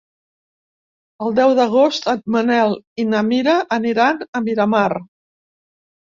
El 1.25 1.33
deu 1.39 1.51
d'agost 1.59 2.07
en 2.13 2.23
Manel 2.35 2.73
i 3.03 3.05
na 3.09 3.19
Mira 3.27 3.53
aniran 3.77 4.23
a 4.39 4.41
Miramar. 4.47 4.87